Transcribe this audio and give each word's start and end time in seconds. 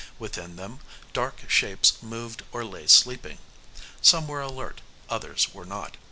Within 0.17 0.55
them, 0.55 0.79
dark 1.13 1.47
shapes 1.47 2.01
moved 2.01 2.41
or 2.51 2.65
lay 2.65 2.87
sleeping. 2.87 3.37
Some 4.01 4.27
were 4.27 4.41
alert, 4.41 4.81
others 5.11 5.53
were 5.53 5.63
not. 5.63 5.95